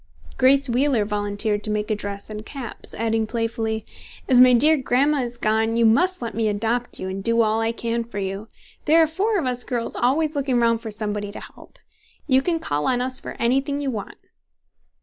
[0.35, 3.85] Grace Wheeler volunteered to make a dress and caps, adding, playfully,
[4.27, 7.61] "As my dear grandma is gone, you must let me adopt you and do all
[7.61, 8.47] I can for you.
[8.85, 11.77] There are four of us girls always looking round for somebody to help.
[12.25, 14.17] You can call on us for anything you want."